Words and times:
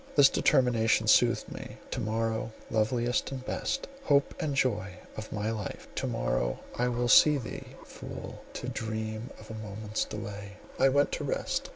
This 0.15 0.29
determination 0.29 1.05
soothed 1.07 1.51
me. 1.51 1.77
To 1.91 1.99
morrow, 1.99 2.53
loveliest 2.71 3.31
and 3.31 3.45
best, 3.45 3.85
hope 4.05 4.33
and 4.41 4.55
joy 4.55 4.95
of 5.15 5.31
my 5.31 5.51
life, 5.51 5.87
to 5.93 6.07
morrow 6.07 6.57
I 6.75 6.87
will 6.87 7.07
see 7.07 7.37
thee—Fool, 7.37 8.43
to 8.53 8.67
dream 8.67 9.29
of 9.39 9.51
a 9.51 9.61
moment's 9.61 10.03
delay! 10.05 10.53
I 10.79 10.89
went 10.89 11.11
to 11.11 11.23
rest. 11.23 11.69